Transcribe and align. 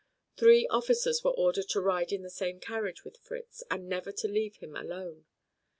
Three 0.35 0.65
officers 0.67 1.23
were 1.23 1.29
ordered 1.29 1.69
to 1.69 1.79
ride 1.79 2.11
in 2.11 2.23
the 2.23 2.29
same 2.31 2.59
carriage 2.59 3.03
with 3.03 3.17
Fritz, 3.17 3.61
and 3.69 3.87
never 3.87 4.11
to 4.11 4.27
leave 4.27 4.55
him 4.55 4.75
alone. 4.75 5.25